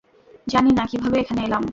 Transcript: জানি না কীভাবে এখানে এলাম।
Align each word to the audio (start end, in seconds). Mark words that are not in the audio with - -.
জানি 0.47 0.71
না 0.71 0.83
কীভাবে 0.91 1.17
এখানে 1.19 1.41
এলাম। 1.47 1.63